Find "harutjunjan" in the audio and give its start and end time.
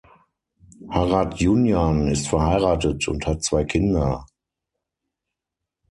0.89-2.07